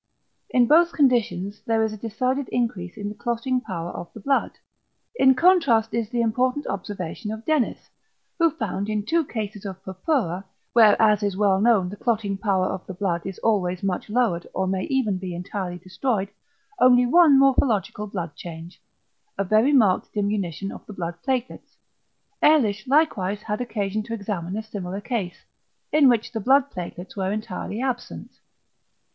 In 0.49 0.65
both 0.65 0.93
conditions 0.93 1.61
there 1.67 1.83
is 1.83 1.93
a 1.93 1.97
decided 1.97 2.49
=increase 2.49 2.97
in 2.97 3.07
the 3.07 3.13
clotting 3.13 3.61
power 3.61 3.91
of 3.91 4.11
the 4.13 4.19
blood=. 4.19 4.53
In 5.17 5.35
contrast, 5.35 5.93
is 5.93 6.09
the 6.09 6.21
important 6.21 6.65
observation 6.65 7.29
of 7.31 7.45
Denys, 7.45 7.87
who 8.39 8.49
found 8.49 8.89
in 8.89 9.05
two 9.05 9.23
cases 9.23 9.63
of 9.63 9.83
purpura, 9.83 10.43
where 10.73 10.99
as 10.99 11.21
is 11.21 11.37
well 11.37 11.61
known 11.61 11.87
the 11.87 11.97
=clotting 11.97 12.35
power 12.35 12.65
of 12.65 12.83
the 12.87 12.95
blood 12.95 13.27
is 13.27 13.37
always 13.43 13.83
much 13.83 14.09
lowered= 14.09 14.47
or 14.55 14.65
may 14.65 14.85
even 14.85 15.19
be 15.19 15.35
entirely 15.35 15.77
destroyed, 15.77 16.29
only 16.79 17.05
one 17.05 17.37
morphological 17.37 18.07
blood 18.07 18.35
change, 18.35 18.81
a 19.37 19.43
very 19.43 19.71
marked 19.71 20.11
=diminution 20.13 20.71
of 20.71 20.83
the 20.87 20.93
blood 20.93 21.13
platelets=. 21.23 21.77
Ehrlich 22.43 22.87
likewise 22.87 23.43
had 23.43 23.61
occasion 23.61 24.01
to 24.01 24.15
examine 24.15 24.57
a 24.57 24.63
similar 24.63 24.99
case, 24.99 25.45
in 25.91 26.09
which 26.09 26.31
the 26.31 26.39
blood 26.39 26.71
platelets 26.71 27.15
were 27.15 27.31
entirely 27.31 27.79
absent. 27.79 28.31